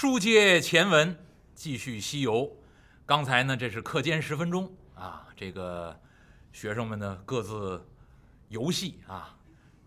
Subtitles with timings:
[0.00, 1.18] 书接前文，
[1.56, 2.48] 继续西游。
[3.04, 5.92] 刚才呢，这是课间十分钟啊，这个
[6.52, 7.84] 学生们呢各自
[8.48, 9.36] 游戏啊。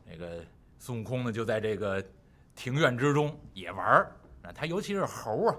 [0.05, 0.45] 那个
[0.79, 2.05] 孙悟空呢就在这个
[2.57, 4.13] 庭院之中也玩儿
[4.43, 5.55] 啊，他尤其是猴啊，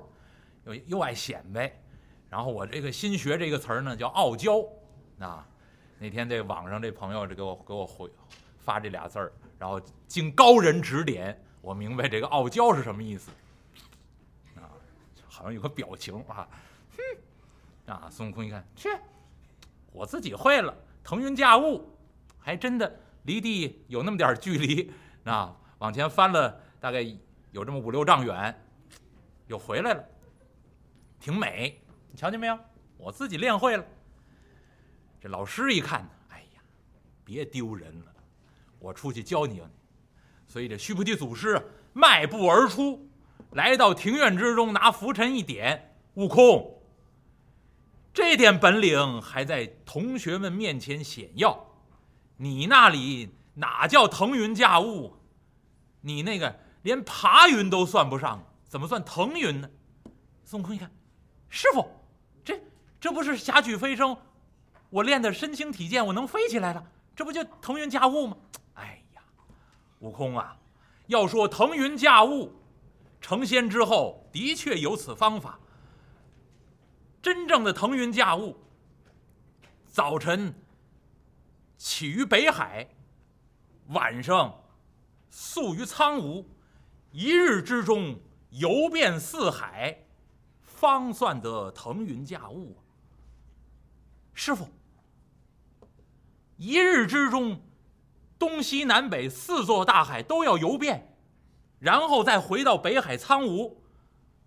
[0.67, 1.75] 又又爱显摆。
[2.29, 4.63] 然后我这个新学这个词儿呢叫傲娇
[5.19, 5.49] 啊。
[5.99, 8.07] 那天这网上这朋友这给我给我回
[8.63, 13.31] 发这俩字儿，然后经高人指点，我明白这个傲娇是什么意思。
[15.33, 16.47] 好像有个表情啊，
[16.95, 18.91] 哼，啊，孙悟空一看，去，
[19.91, 21.89] 我自己会了，腾云驾雾，
[22.39, 24.93] 还真的离地有那么点距离，
[25.25, 27.03] 啊，往前翻了大概
[27.51, 28.55] 有这么五六丈远，
[29.47, 30.05] 又回来了，
[31.19, 32.59] 挺美，你瞧见没有？
[32.99, 33.85] 我自己练会了。
[35.19, 36.63] 这老师一看呢，哎呀，
[37.25, 38.15] 别丢人了，
[38.79, 39.63] 我出去教你。
[40.47, 41.59] 所以这须菩提祖师
[41.95, 43.09] 迈步而出。
[43.53, 46.83] 来到庭院之中，拿拂尘一点，悟空，
[48.15, 51.67] 这点本领还在同学们面前显耀，
[52.39, 55.15] 你那里哪叫腾云驾雾？
[56.01, 59.69] 你那个连爬云都算不上，怎么算腾云呢？
[60.45, 60.91] 孙悟空一看，
[61.51, 61.87] 师傅，
[62.43, 62.59] 这
[62.99, 64.17] 这不是霞举飞升？
[64.89, 66.83] 我练的身轻体健，我能飞起来了，
[67.15, 68.37] 这不就腾云驾雾吗？
[68.75, 69.21] 哎呀，
[70.01, 70.57] 悟空啊，
[71.09, 72.51] 要说腾云驾雾。
[73.23, 75.59] 成仙之后，的确有此方法。
[77.23, 78.57] 真正的腾云驾雾，
[79.87, 80.53] 早晨
[81.77, 82.89] 起于北海，
[83.91, 84.65] 晚上
[85.31, 86.45] 宿于苍梧，
[87.13, 90.05] 一日之中游遍四海，
[90.61, 92.77] 方算得腾云驾雾。
[94.35, 94.69] 师傅，
[96.57, 97.63] 一日之中，
[98.37, 101.12] 东西南北四座大海都要游遍。
[101.83, 103.83] 然后再回到北海苍梧，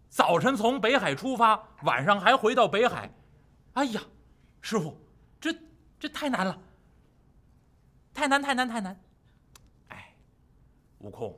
[0.08, 3.14] 早晨从北海出发，晚上还回到北海。
[3.74, 4.02] 哎呀，
[4.62, 4.98] 师傅，
[5.38, 5.54] 这
[6.00, 6.58] 这太难了，
[8.14, 8.98] 太难太难太难。
[9.90, 10.16] 哎，
[11.00, 11.38] 悟空，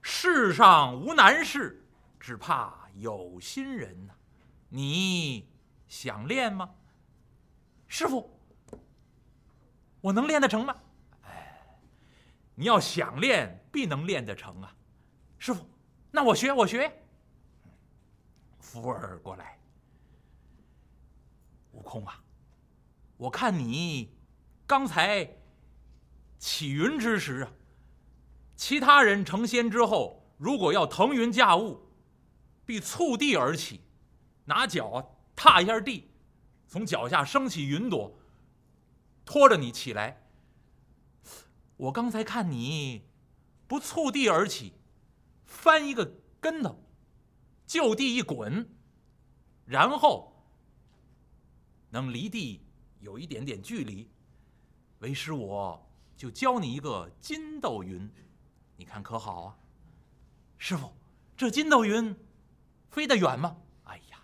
[0.00, 1.86] 世上无难事，
[2.18, 4.14] 只怕有心人呐。
[4.70, 5.46] 你
[5.86, 6.70] 想练吗？
[7.86, 8.40] 师傅，
[10.00, 10.74] 我能练得成吗？
[11.24, 11.78] 哎，
[12.54, 14.74] 你要想练，必能练得成啊。
[15.44, 15.62] 师傅，
[16.10, 16.90] 那我学我学。
[18.58, 19.58] 福儿过来，
[21.72, 22.18] 悟空啊，
[23.18, 24.10] 我看你
[24.66, 25.36] 刚才
[26.38, 27.52] 起云之时啊，
[28.56, 31.78] 其他人成仙之后，如果要腾云驾雾，
[32.64, 33.82] 必触地而起，
[34.46, 36.08] 拿脚踏一下地，
[36.66, 38.18] 从脚下升起云朵，
[39.26, 40.22] 拖着你起来。
[41.76, 43.02] 我刚才看你
[43.66, 44.72] 不触地而起。
[45.46, 46.82] 翻一个跟头，
[47.66, 48.68] 就地一滚，
[49.64, 50.32] 然后
[51.90, 52.60] 能离地
[53.00, 54.10] 有一点点距离，
[54.98, 58.10] 为师我就教你一个筋斗云，
[58.76, 59.56] 你看可好啊？
[60.58, 60.92] 师傅，
[61.36, 62.16] 这筋斗云
[62.90, 63.56] 飞得远吗？
[63.84, 64.18] 哎呀，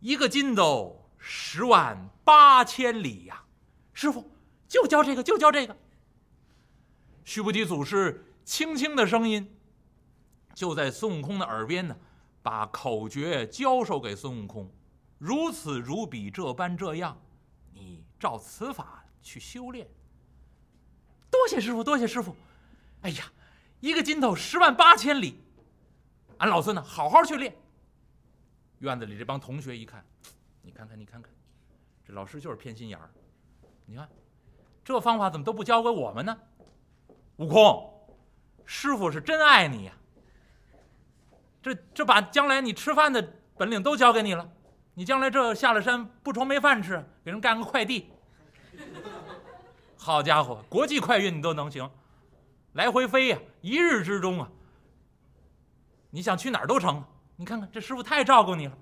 [0.00, 3.44] 一个筋斗十万八千里呀！
[3.92, 4.30] 师傅，
[4.68, 5.76] 就教这个，就教这个。
[7.24, 9.57] 须菩提祖师轻轻的声音。
[10.58, 11.96] 就在孙悟空的耳边呢，
[12.42, 14.68] 把口诀教授给孙悟空，
[15.16, 17.16] 如此如彼，这般这样，
[17.72, 19.86] 你照此法去修炼。
[21.30, 22.34] 多谢师傅，多谢师傅。
[23.02, 23.32] 哎呀，
[23.78, 25.40] 一个筋头十万八千里，
[26.38, 27.56] 俺老孙呢，好好去练。
[28.80, 30.04] 院子里这帮同学一看，
[30.62, 31.32] 你看看，你看看，
[32.04, 33.08] 这老师就是偏心眼儿。
[33.86, 34.08] 你看，
[34.84, 36.36] 这方法怎么都不教给我们呢？
[37.36, 38.18] 悟空，
[38.64, 39.92] 师傅是真爱你呀。
[41.68, 43.22] 这这把将来你吃饭的
[43.56, 44.50] 本领都教给你了，
[44.94, 48.10] 你将来这下了山不愁没饭吃，给人干个快递。
[49.96, 51.90] 好家伙，国际快运你都能行，
[52.72, 54.48] 来回飞呀，一日之中啊，
[56.10, 57.04] 你想去哪儿都成。
[57.36, 58.78] 你看看这师傅太照顾你了，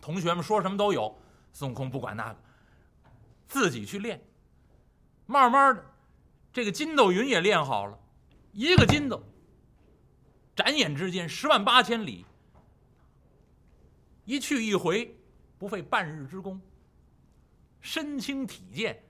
[0.00, 1.18] 同学们说什么都有，
[1.52, 2.38] 孙悟空不管那个，
[3.48, 4.22] 自己去练。
[5.26, 5.84] 慢慢的，
[6.52, 7.98] 这个筋斗云也练好了，
[8.52, 9.22] 一个筋斗。
[10.54, 12.26] 眨眼之间，十万八千里，
[14.24, 15.16] 一去一回，
[15.58, 16.60] 不费半日之功。
[17.80, 19.02] 身轻体健，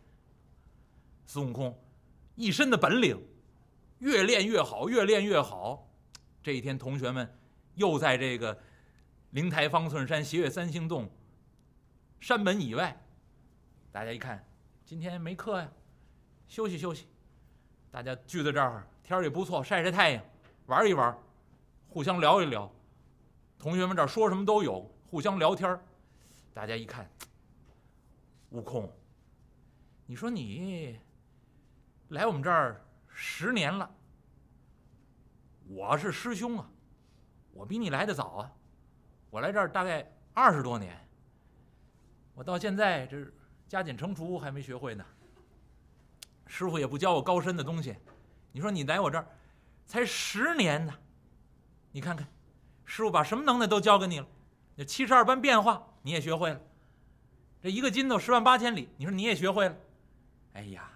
[1.26, 1.78] 孙悟空
[2.36, 3.20] 一身的本领，
[3.98, 5.86] 越练越好，越练越好。
[6.42, 7.30] 这一天，同学们
[7.74, 8.56] 又在这个
[9.30, 11.10] 灵台方寸山、斜月三星洞
[12.20, 12.96] 山门以外，
[13.90, 14.42] 大家一看，
[14.84, 15.70] 今天没课呀，
[16.46, 17.06] 休息休息。
[17.90, 20.24] 大家聚在这儿，天儿也不错，晒晒太阳，
[20.66, 21.14] 玩一玩。
[21.92, 22.72] 互相聊一聊，
[23.58, 25.78] 同学们这儿说什么都有，互相聊天
[26.54, 27.06] 大家一看，
[28.48, 28.90] 悟空，
[30.06, 30.98] 你说你
[32.08, 33.94] 来我们这儿十年了，
[35.68, 36.66] 我是师兄啊，
[37.52, 38.50] 我比你来的早啊，
[39.28, 40.98] 我来这儿大概二十多年，
[42.34, 43.22] 我到现在这
[43.68, 45.04] 加减乘除还没学会呢。
[46.46, 47.94] 师傅也不教我高深的东西，
[48.50, 49.26] 你说你来我这儿
[49.86, 50.94] 才十年呢，
[51.92, 52.26] 你看看，
[52.84, 54.26] 师傅把什么能耐都教给你了，
[54.74, 56.60] 那七十二般变化你也学会了，
[57.62, 59.76] 这一个筋斗十万八千里，你说你也学会了，
[60.54, 60.90] 哎呀，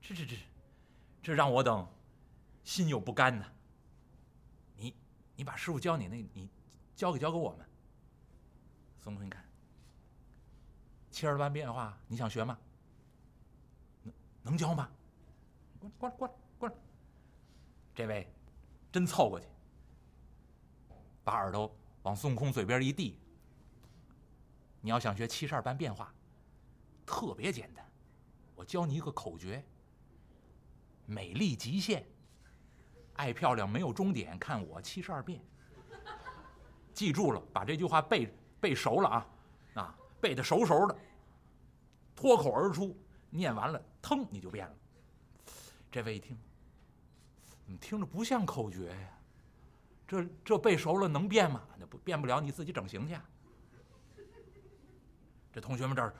[0.00, 0.36] 这这这，
[1.22, 1.86] 这让我等
[2.64, 3.46] 心有不甘呐。
[4.74, 4.94] 你
[5.36, 6.48] 你把师傅教你那，你
[6.94, 7.66] 教给教给我们。
[8.98, 9.44] 孙悟空，你看，
[11.10, 12.58] 七十二般变化，你想学吗？
[14.42, 14.88] 能教吗？
[15.98, 16.74] 过来，过来，过来！
[17.94, 18.28] 这位
[18.90, 19.46] 真凑过去，
[21.26, 23.18] 把耳朵往孙悟空嘴边一递。
[24.80, 26.14] 你要想学七十二般变化，
[27.04, 27.84] 特别简单，
[28.54, 29.60] 我教你一个口诀：
[31.04, 32.06] 美丽极限，
[33.14, 35.44] 爱漂亮没有终点，看我七十二变。
[36.94, 39.26] 记住了，把这句话背背熟了啊，
[39.74, 40.96] 啊，背的熟熟的，
[42.14, 42.96] 脱口而出。
[43.30, 44.74] 念完了，腾你就变了。
[45.90, 46.38] 这位一听，
[47.64, 49.15] 怎么听着不像口诀呀？
[50.06, 51.62] 这这背熟了能变吗？
[51.78, 53.16] 那不变不了，你自己整形去。
[55.52, 56.14] 这同学们这儿，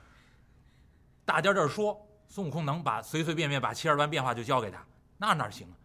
[1.24, 4.84] 大家这儿说孙悟空能把随随便便把七十二般变化就教给他，
[5.18, 5.76] 那哪行啊？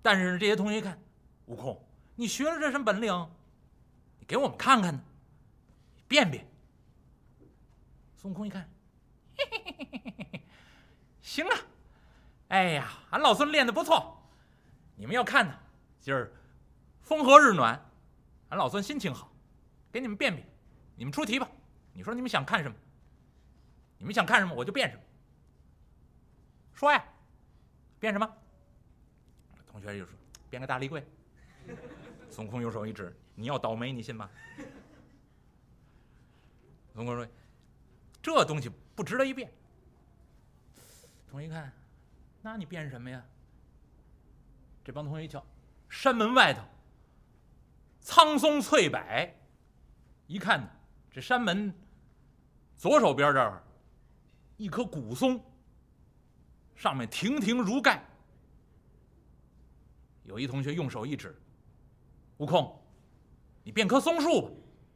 [0.00, 0.98] 但是这些同学一看，
[1.46, 1.86] 悟空，
[2.16, 3.30] 你学了这身本领，
[4.18, 5.00] 你给我们看看呢，
[6.06, 6.46] 变变。
[8.16, 8.68] 孙悟空一看。
[9.36, 10.42] 嘿嘿嘿嘿嘿嘿
[11.20, 11.58] 行啊，
[12.48, 14.20] 哎呀，俺老孙练的不错，
[14.96, 15.54] 你们要看呢。
[16.00, 16.32] 今儿
[17.08, 17.82] 风和日暖，
[18.50, 19.32] 俺老孙心情好，
[19.90, 20.46] 给你们变变。
[20.94, 21.48] 你们出题吧，
[21.94, 22.76] 你说你们想看什么？
[23.96, 25.02] 你们想看什么，我就变什么。
[26.74, 27.02] 说呀，
[27.98, 28.30] 变什么？
[29.66, 30.12] 同学就说
[30.50, 31.02] 变个大立柜。
[32.28, 34.28] 孙悟空用手一指，你要倒霉，你信吗？
[36.92, 37.26] 孙悟空说，
[38.20, 38.70] 这东西。
[38.94, 39.50] 不值得一变。
[41.30, 41.72] 同学一看，
[42.42, 43.24] 那你变什么呀？
[44.84, 45.42] 这帮同学一瞧，
[45.88, 46.60] 山门外头
[48.08, 48.98] 苍松翠柏，
[50.28, 50.66] 一看
[51.10, 51.70] 这山门
[52.74, 53.62] 左手边这儿
[54.56, 55.38] 一棵古松，
[56.74, 58.02] 上面亭亭如盖。
[60.22, 61.38] 有一同学用手一指
[62.38, 62.82] ：“悟空，
[63.62, 64.48] 你变棵松树吧。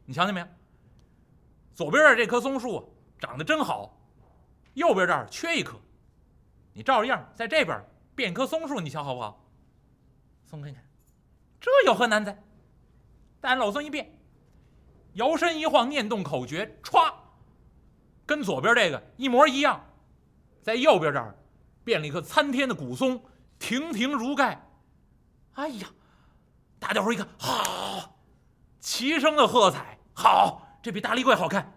[0.06, 0.48] 你瞧见没有？
[1.74, 3.94] 左边的这棵松树。”长得真好，
[4.72, 5.78] 右边这儿缺一棵，
[6.72, 7.78] 你照着样在这边
[8.14, 9.46] 变棵松树，你瞧好不好？
[10.46, 10.82] 松开看，
[11.60, 12.42] 这有何难哉
[13.42, 14.08] 但老孙一变，
[15.14, 17.12] 摇身一晃，念动口诀，歘，
[18.24, 19.84] 跟左边这个一模一样，
[20.62, 21.36] 在右边这儿
[21.82, 23.20] 变了一棵参天的古松，
[23.58, 24.64] 亭亭如盖。
[25.54, 25.88] 哎呀，
[26.78, 28.16] 大家伙一看，好，
[28.78, 31.74] 齐声的喝彩，好，这比大立柜好看。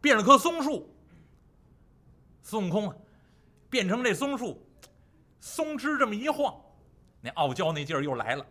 [0.00, 0.92] 变了棵松树，
[2.42, 2.96] 孙悟空啊，
[3.68, 4.66] 变成这松树，
[5.38, 6.60] 松枝这么一晃，
[7.20, 8.44] 那傲娇那劲儿又来了，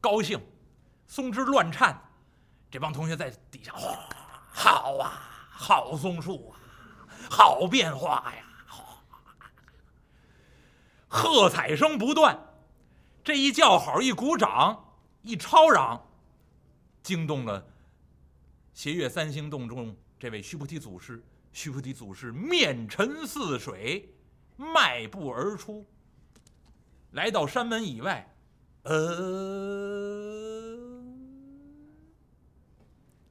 [0.00, 0.40] 高兴，
[1.06, 2.00] 松枝乱颤，
[2.70, 3.98] 这帮同学在底下哗，
[4.50, 5.12] 好啊，
[5.50, 6.56] 好松树啊，
[7.30, 8.44] 好变化呀，
[11.06, 12.38] 喝彩声不断，
[13.22, 16.06] 这一叫好，一鼓掌，一吵嚷，
[17.02, 17.66] 惊动了
[18.72, 19.94] 斜月三星洞中。
[20.18, 24.14] 这位须菩提祖师，须菩提祖师面沉似水，
[24.56, 25.86] 迈步而出，
[27.12, 28.26] 来到山门以外。
[28.82, 30.76] 呃，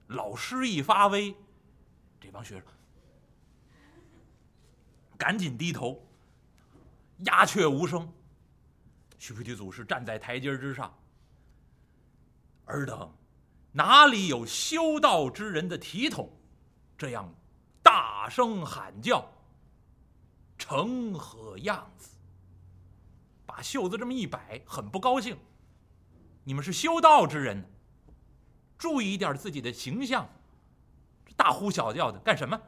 [0.08, 1.36] 老师一发威，
[2.20, 2.66] 这帮学生
[5.18, 6.06] 赶紧低头，
[7.26, 8.08] 鸦雀无声。
[9.18, 10.98] 须菩提祖师站在台阶之上，
[12.66, 13.12] 尔等
[13.72, 16.32] 哪里有修道之人的体统？
[16.98, 17.34] 这样，
[17.82, 19.28] 大声喊叫，
[20.58, 22.19] 成何样子？
[23.62, 25.38] 袖子这么一摆，很不高兴。
[26.44, 27.64] 你们是修道之人，
[28.78, 30.28] 注意一点自己的形象，
[31.36, 32.60] 大呼小叫的干什么？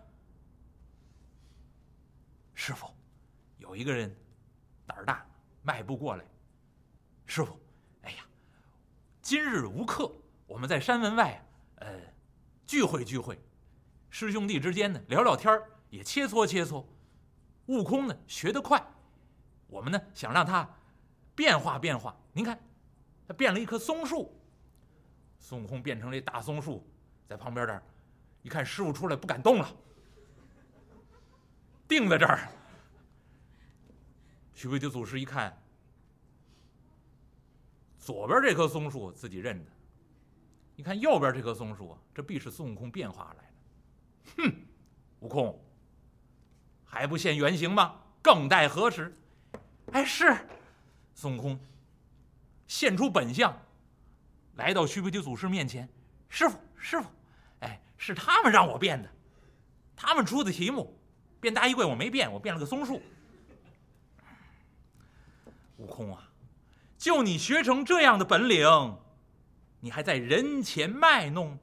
[2.53, 2.87] 师傅，
[3.57, 4.15] 有一个人
[4.85, 5.25] 胆儿大，
[5.63, 6.25] 迈步过来。
[7.25, 7.59] 师傅，
[8.03, 8.25] 哎呀，
[9.21, 10.11] 今日无课，
[10.45, 11.43] 我们在山门外，
[11.75, 11.99] 呃，
[12.67, 13.39] 聚会聚会。
[14.09, 16.85] 师兄弟之间呢，聊聊天也切磋切磋。
[17.67, 18.85] 悟空呢学得快，
[19.67, 20.69] 我们呢想让他
[21.35, 22.15] 变化变化。
[22.33, 22.59] 您看，
[23.27, 24.37] 他变了一棵松树。
[25.39, 26.87] 孙悟空变成这大松树，
[27.27, 27.83] 在旁边这儿
[28.43, 29.75] 一看，师傅出来不敢动了，
[31.87, 32.47] 定在这儿。
[34.53, 35.57] 须菩提祖师一看，
[37.97, 39.71] 左边这棵松树自己认得，
[40.75, 44.43] 你看右边这棵松树，这必是孙悟空变化来的。
[44.43, 44.55] 哼，
[45.21, 45.59] 悟空
[46.85, 47.99] 还不现原形吗？
[48.21, 49.11] 更待何时？
[49.91, 50.37] 哎，是
[51.21, 51.59] 孙悟空
[52.65, 53.55] 现出本相。
[54.55, 55.87] 来到须菩提祖师面前，
[56.27, 57.07] 师傅，师傅，
[57.59, 59.09] 哎，是他们让我变的，
[59.95, 60.99] 他们出的题目，
[61.39, 63.01] 变大衣柜我没变，我变了个松树。
[65.77, 66.29] 悟空啊，
[66.97, 68.97] 就你学成这样的本领，
[69.79, 71.59] 你还在人前卖弄？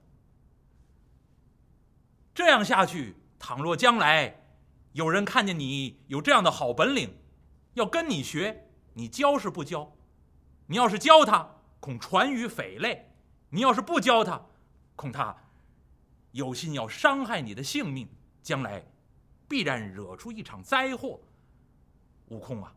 [2.32, 4.40] 这样下去，倘若将来
[4.92, 7.12] 有人看见你有这样的好本领，
[7.74, 8.67] 要跟你学，
[8.98, 9.92] 你教是不教？
[10.66, 11.48] 你要是教他。
[11.78, 13.12] 恐传于匪类，
[13.50, 14.44] 你要是不教他，
[14.96, 15.36] 恐他
[16.32, 18.08] 有心要伤害你的性命，
[18.42, 18.84] 将来
[19.46, 21.20] 必然惹出一场灾祸。
[22.30, 22.74] 悟空啊，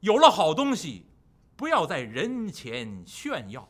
[0.00, 1.06] 有了好东西，
[1.56, 3.66] 不要在人前炫耀，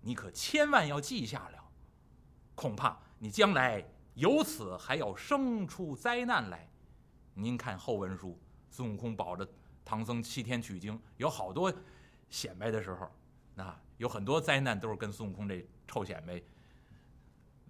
[0.00, 1.62] 你可千万要记下了，
[2.54, 6.66] 恐怕你将来由此还要生出灾难来。
[7.34, 9.46] 您看后文书，孙悟空保着
[9.90, 11.74] 唐僧七天取经，有好多
[12.28, 13.10] 显摆的时候。
[13.56, 16.40] 那有很多灾难都是跟孙悟空这臭显摆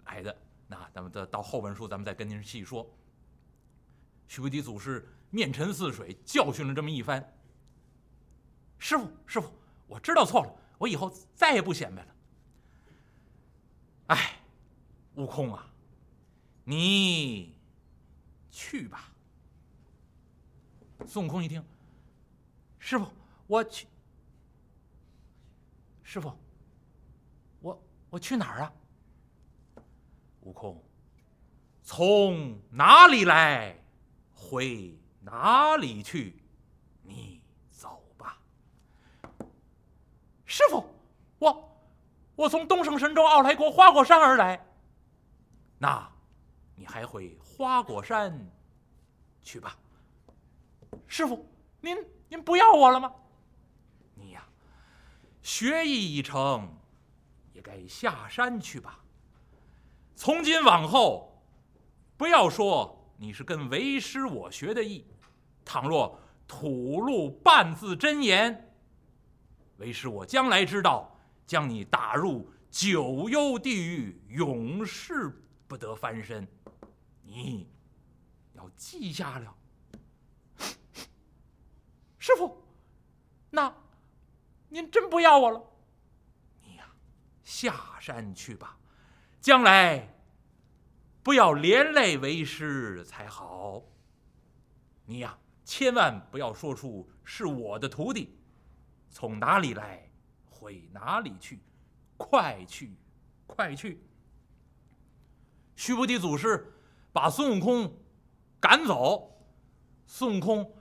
[0.05, 0.37] 来的。
[0.69, 2.87] 那咱们到到后文书，咱们再跟您细说。
[4.29, 7.27] 须菩提祖师面沉似水，教训了这么一番。
[8.79, 9.51] 师傅，师傅，
[9.87, 12.15] 我知道错了，我以后再也不显摆了。
[14.09, 14.39] 哎，
[15.15, 15.73] 悟空啊，
[16.65, 17.57] 你
[18.51, 19.11] 去吧。
[21.07, 21.65] 孙悟空一听，
[22.91, 23.07] 师傅，
[23.47, 23.87] 我去。
[26.03, 26.37] 师傅，
[27.61, 27.81] 我
[28.11, 28.73] 我去哪儿啊？
[30.41, 30.83] 悟空，
[31.85, 33.81] 从哪里来，
[34.35, 36.43] 回哪里去，
[37.05, 38.43] 你走吧。
[40.45, 40.85] 师傅，
[41.39, 41.81] 我
[42.35, 44.67] 我从东胜神州傲来国花果山而来。
[45.79, 46.11] 那，
[46.75, 48.51] 你还回花果山
[49.43, 49.79] 去吧。
[51.07, 51.47] 师傅，
[51.81, 51.97] 您
[52.31, 53.13] 您不要我了吗？
[54.15, 54.47] 你呀
[55.43, 56.73] 学艺已成，
[57.53, 59.01] 也该下山去吧。
[60.15, 61.43] 从今往后，
[62.17, 65.05] 不要说你是跟为师我学的艺，
[65.65, 68.73] 倘若吐露半字真言，
[69.79, 76.47] 为师我将来知道，将你打入九幽地狱，永世不得翻身。
[77.23, 77.69] 你
[78.53, 79.53] 要记下了，
[82.21, 82.63] 师傅，
[83.51, 83.75] 那。
[84.73, 85.61] 您真不要我了，
[86.63, 86.87] 你呀，
[87.43, 88.79] 下山去吧，
[89.41, 90.15] 将来
[91.25, 93.83] 不要连累为师才好。
[95.07, 98.39] 你呀，千万不要说出是我的徒弟，
[99.11, 100.09] 从哪里来，
[100.49, 101.59] 回哪里去，
[102.17, 102.95] 快去，
[103.49, 104.01] 快去。
[105.75, 106.73] 须菩提祖师
[107.13, 107.93] 把孙悟空
[108.61, 109.37] 赶走，
[110.07, 110.73] 孙悟空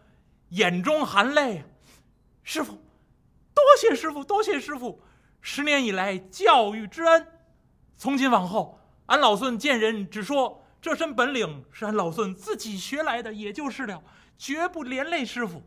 [0.49, 1.63] 眼中含泪，
[2.43, 2.73] 师傅。
[3.53, 5.01] 多谢师傅，多谢师傅，
[5.41, 7.27] 十年以来教育之恩，
[7.97, 14.01] 从今往后，俺老孙见人只说这身本领是俺老孙自己学来的，也就是了，
[14.37, 15.61] 绝不连累师傅。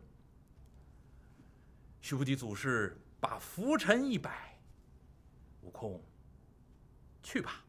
[2.01, 4.59] 须菩提祖师把拂尘一摆，
[5.61, 6.03] 悟空，
[7.21, 7.63] 去吧。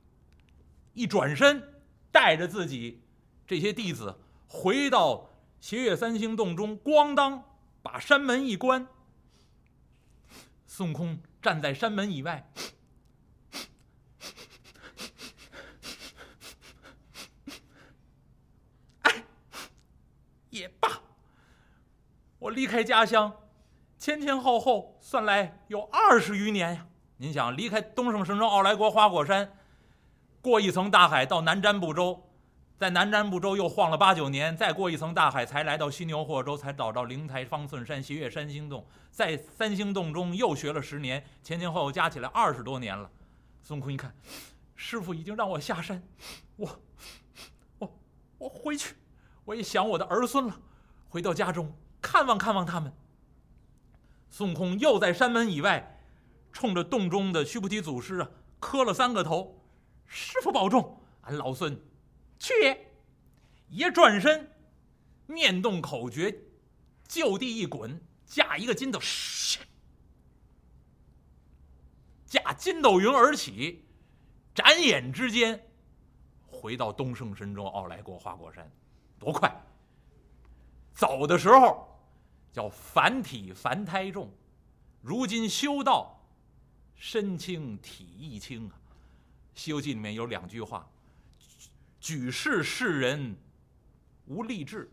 [0.95, 1.63] 一转身，
[2.11, 3.03] 带着自己
[3.47, 4.19] 这些弟子
[4.49, 5.29] 回到
[5.65, 7.43] 斜月三星洞中，咣当
[7.81, 8.87] 把山门一关。
[10.67, 12.47] 孙悟空站在山门以外，
[19.01, 19.25] 哎，
[20.51, 21.01] 也罢，
[22.41, 23.35] 我离开家乡，
[23.99, 26.87] 前前后后算来有二十余年呀。
[27.17, 29.57] 您想，离开东胜神州傲来国花果山，
[30.43, 32.23] 过一层大海到南瞻部洲。
[32.77, 38.85] 在南瞻部洲又晃了八九年，再过一层大海，才来到犀牛霍州，才找到灵台方寸山斜月三星洞。
[39.13, 43.09] 在三星洞中又学了十年，前前后后加起来二十多年了。
[43.63, 44.13] 孙悟空一看，
[44.75, 46.03] 师傅已经让我下山，
[46.57, 46.81] 我，
[47.79, 47.97] 我，
[48.39, 48.97] 我回去，
[49.45, 50.61] 我也想我的儿孙了。
[51.09, 52.93] 回到家中看望看望他们。
[54.29, 56.01] 孙悟空又在山门以外，
[56.53, 58.29] 冲着洞中的须菩提祖师啊
[58.59, 59.63] 磕了三个头
[60.07, 61.81] ：“师傅保重，俺老孙。”
[62.39, 62.91] 去也！
[63.69, 64.51] 一转身，
[65.27, 66.37] 念动口诀，
[67.09, 69.01] 就地一滚，架一个筋斗，
[72.27, 73.85] 驾筋斗云而起，
[74.55, 75.69] 眨眼之间
[76.47, 78.71] 回到东胜神州傲来国花果山，
[79.19, 79.51] 多快！
[80.93, 81.89] 走的时候
[82.53, 84.33] 叫凡体凡胎重，
[85.01, 86.25] 如今修道
[86.95, 88.79] 身轻体亦轻啊。
[89.61, 90.89] 《西游记》里面有两句话
[92.05, 93.35] ：“举世世人
[94.27, 94.93] 无立志，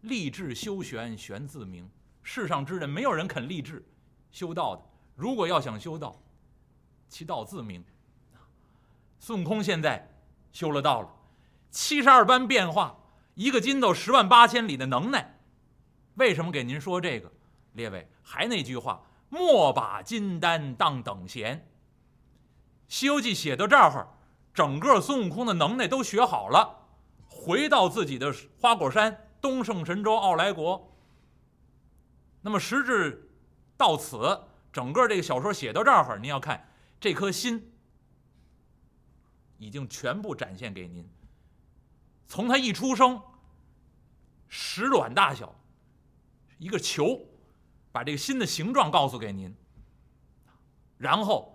[0.00, 1.88] 立志修玄玄自明。”
[2.24, 3.80] 世上之人没有人肯立志
[4.32, 4.82] 修道的。
[5.14, 6.20] 如果要想修道，
[7.08, 7.84] 其道自明。
[9.20, 10.10] 孙悟空现在
[10.50, 11.08] 修了道了，
[11.70, 12.98] 七十二般变化，
[13.36, 15.38] 一个筋斗十万八千里的能耐。
[16.14, 17.30] 为什么给您说这个？
[17.74, 21.58] 列位，还那句话：莫把金丹当等闲。
[22.88, 24.08] 《西游记》写到这儿，
[24.54, 26.86] 整个孙悟空的能耐都学好了，
[27.28, 30.96] 回到自己的花果山东胜神州傲来国。
[32.40, 33.30] 那么时至
[33.76, 36.68] 到此，整个这个小说写到这儿，您要看
[37.00, 37.72] 这颗心
[39.58, 41.04] 已经全部展现给您。
[42.28, 43.20] 从他一出生，
[44.48, 45.54] 石卵大小，
[46.58, 47.20] 一个球，
[47.90, 49.54] 把这个心的形状告诉给您，
[50.96, 51.50] 然后。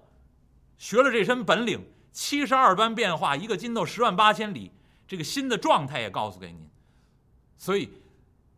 [0.77, 4.71] 学了这身本领，七十二般变化，一个筋斗十万八千里，
[5.07, 6.67] 这个心的状态也告诉给您。
[7.57, 7.87] 所以，《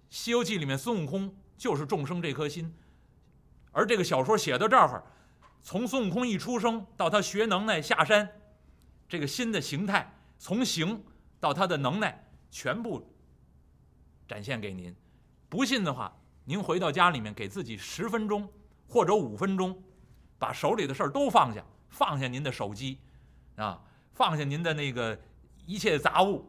[0.09, 2.73] 西游记》里面孙悟空就是众生这颗心，
[3.71, 5.03] 而这个小说写到这儿，
[5.61, 8.27] 从孙悟空一出生到他学能耐下山，
[9.07, 11.03] 这个心的形态，从形
[11.39, 13.07] 到他的能耐，全部
[14.27, 14.95] 展现给您。
[15.49, 16.15] 不信的话，
[16.45, 18.47] 您回到家里面，给自己十分钟
[18.87, 19.81] 或者五分钟，
[20.39, 21.63] 把手里的事儿都放下。
[21.89, 22.97] 放下您的手机，
[23.61, 23.81] 啊，
[24.13, 25.17] 放下您的那个
[25.65, 26.43] 一切杂物，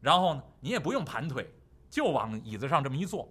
[0.00, 1.48] 然后呢，您也不用盘腿，
[1.88, 3.28] 就往椅子上这么一坐，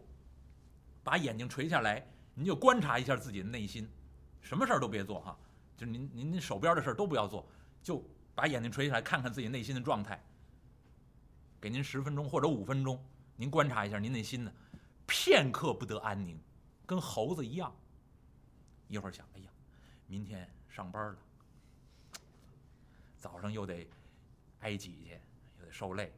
[1.04, 3.90] 把眼睛垂下来，您就观察一下自己的内心，
[4.40, 5.38] 什么事儿都别做哈，
[5.76, 7.46] 就是您您手边的事儿都不要做，
[7.84, 8.02] 就
[8.34, 10.24] 把眼睛垂下来，看看自己内心的状态。
[11.60, 13.04] 给您十分钟或者五分钟，
[13.36, 14.52] 您观察一下您内心呢，
[15.06, 16.40] 片刻不得安宁，
[16.86, 17.72] 跟猴子一样。
[18.88, 19.50] 一会儿想，哎呀，
[20.08, 21.18] 明天上班了。
[23.22, 23.88] 早上又得
[24.62, 25.20] 挨挤去，
[25.60, 26.12] 又得受累。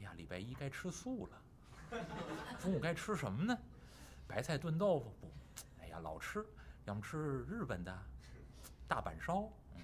[0.00, 2.00] 哎呀，礼拜一该吃素了。
[2.58, 3.56] 中午该吃什么呢？
[4.26, 5.32] 白菜炖豆腐不？
[5.80, 6.44] 哎呀，老吃，
[6.86, 7.96] 要么吃日本的
[8.88, 9.80] 大阪烧，嗯，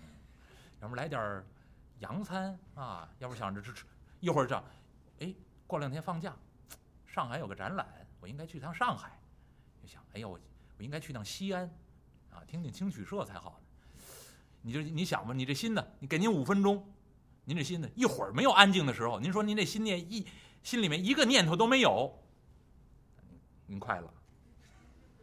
[0.81, 1.45] 要么来点
[2.01, 3.09] 洋餐啊。
[3.21, 3.87] 要不想着吃吃，
[4.19, 4.65] 一会儿这样，
[5.21, 5.33] 哎，
[5.69, 6.35] 过两天放假，
[7.07, 7.87] 上海有个展览，
[8.19, 9.17] 我应该去趟上海。
[9.81, 10.37] 就想，哎呀，我
[10.79, 11.71] 我应该去趟西安，
[12.31, 13.67] 啊，听听青曲社才好呢。
[14.63, 15.85] 你就你想吧，你这心呢？
[15.99, 16.87] 你给您五分钟，
[17.45, 17.89] 您这心呢？
[17.95, 20.27] 一会儿没有安静的时候，您说您这心念一
[20.63, 22.13] 心里面一个念头都没有，
[23.67, 24.13] 您快了，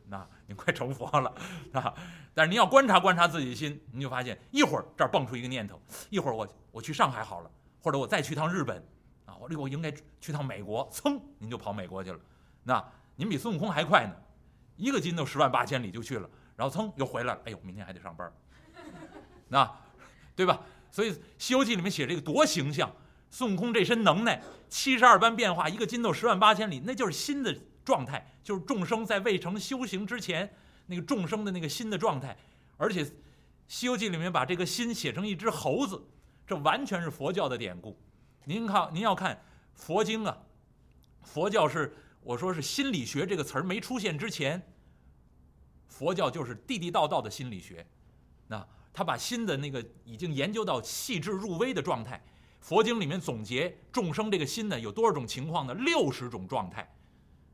[0.07, 1.33] 那您快成佛了
[1.73, 1.93] 啊！
[2.33, 8.83] 但是您要观察观察自己的心，您就发现一会儿这儿蹦出一个念头，一会儿我我去上海好了，或者我再去趟日本
[9.25, 12.19] 啊，我这我应该去趟美国，噌，您就跑美国去了。
[12.63, 12.83] 那
[13.15, 14.15] 您比孙悟空还快呢，
[14.75, 17.41] 一个筋斗十万八千里就去了，然后噌又回来了。
[17.45, 18.31] 哎呦，明天还得上班。
[19.49, 19.69] 那，
[20.35, 20.61] 对吧？
[20.89, 22.91] 所以《西游记》里面写这个多形象，
[23.29, 27.55] 孙悟空这身能耐，七十二般变化，一个筋斗十万八千里，那就是心的
[27.85, 30.51] 状态，就是众生在未成修行之前
[30.87, 32.35] 那个众生的那个心的状态。
[32.77, 33.03] 而且，
[33.67, 36.01] 《西游记》里面把这个心写成一只猴子，
[36.47, 37.95] 这完全是佛教的典故。
[38.45, 39.39] 您看，您要看
[39.75, 40.35] 佛经啊，
[41.21, 44.73] 佛教是我说是心理学这个词儿没出现之前，
[45.89, 47.85] 佛教就是地地道道的心理学，
[48.47, 48.65] 那。
[48.97, 52.19] 他把心的那个已经研究到细致入微的状态，
[52.61, 55.73] 佛经里面总结众生这个心呢有多少种情况呢？
[55.75, 56.91] 六十种状态，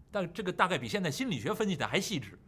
[0.10, 2.40] 但这个大概比现在心理学分析的还细致。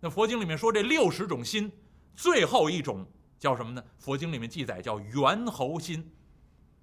[0.00, 1.70] 那佛经里面说这六十种心，
[2.16, 3.06] 最后一种
[3.38, 3.84] 叫什么呢？
[3.96, 6.12] 佛经里面记载叫猿猴心，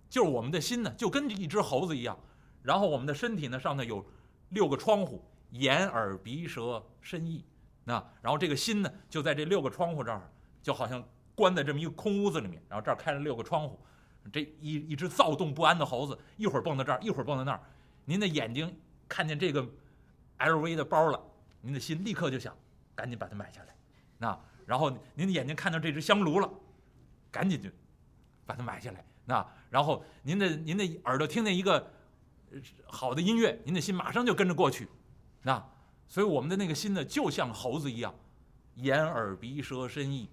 [0.10, 2.18] 就是我们的心呢就跟一只猴子一样，
[2.64, 4.10] 然后我们的身体呢上头有
[4.52, 7.44] 六个窗户，眼耳鼻舌身意，
[7.84, 10.32] 那然后这个心呢就在这六个窗户这儿。
[10.62, 11.04] 就好像
[11.36, 13.80] 关在这么一个空屋子里面，然后这儿开了六个窗户，
[14.32, 17.62] 这一一只躁动不安的猴子，一会儿蹦到这儿，一会儿蹦到那儿。
[18.06, 19.68] 您的眼睛看见这个
[20.40, 21.20] LV 的包了，
[21.62, 22.56] 您的心立刻就想
[22.96, 23.76] 赶紧把它买下来。
[24.18, 26.50] 那然后您的眼睛看到这只香炉了，
[27.32, 27.70] 赶紧就
[28.46, 29.04] 把它买下来。
[29.26, 31.92] 那然后您的您的耳朵听见一个
[32.86, 34.88] 好的音乐，您的心马上就跟着过去。
[35.44, 35.64] 那
[36.08, 38.14] 所以我们的那个心呢，就像猴子一样，
[38.76, 40.30] 眼耳鼻舌身意。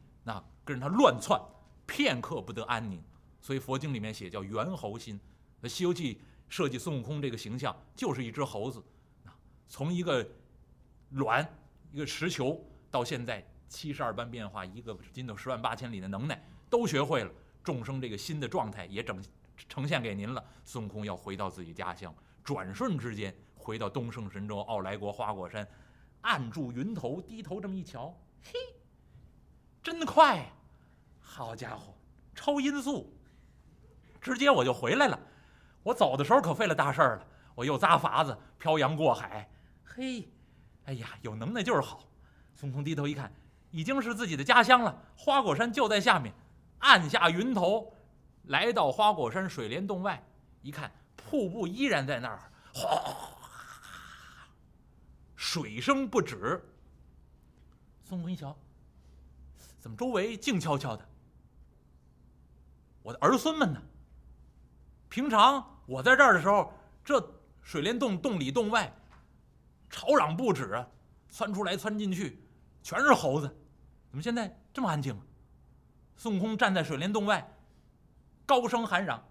[0.68, 1.40] 跟着他乱窜，
[1.86, 3.02] 片刻不得安宁，
[3.40, 5.18] 所以佛经里面写叫猿猴心。
[5.62, 8.84] 那《西游记》设计孙悟空这个形象就是一只猴子，
[9.66, 10.28] 从一个
[11.12, 11.42] 卵
[11.90, 17.32] 一个石球到现在七十二般变化，一个筋斗十万八千里的能耐都学会了。
[17.64, 19.24] 众生这个心的状态也整
[19.70, 20.44] 呈现给您了。
[20.66, 25.66] 孙悟空要回到自己家乡，转瞬之间回到东胜神州傲来国花果山，
[26.20, 28.52] 按住云头，低头这么一瞧，嘿，
[29.82, 30.44] 真快呀！
[31.28, 31.94] 好家伙，
[32.34, 33.14] 超音速，
[34.18, 35.20] 直接我就回来了。
[35.82, 39.48] 我走的时候可费了大事儿了，我又扎筏子漂洋过海，
[39.84, 40.26] 嘿，
[40.86, 42.08] 哎呀，有能耐就是好。
[42.54, 43.30] 孙悟空低头一看，
[43.70, 46.34] 已经是自己的家乡了，花果山就在下面。
[46.78, 47.94] 按下云头，
[48.44, 50.22] 来到花果山水帘洞外，
[50.62, 53.02] 一看瀑布依然在那儿，哗，
[55.36, 56.60] 水声不止。
[58.02, 58.56] 孙悟空一瞧，
[59.78, 61.08] 怎么周围静悄悄的？
[63.08, 63.80] 我的儿孙们呢？
[65.08, 66.70] 平常我在这儿的时候，
[67.02, 67.18] 这
[67.62, 68.94] 水帘洞洞里洞外，
[69.88, 70.86] 吵嚷不止啊，
[71.30, 72.38] 窜出来窜进去，
[72.82, 73.48] 全是猴子。
[74.10, 75.18] 怎么现在这么安静？
[76.16, 77.50] 孙悟空站在水帘洞外，
[78.44, 79.26] 高声喊嚷：“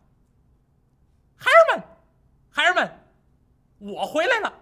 [1.38, 1.88] 孩儿们，
[2.50, 2.92] 孩儿们，
[3.78, 4.54] 我回来了！